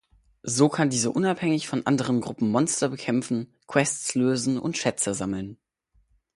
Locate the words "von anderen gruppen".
1.67-2.49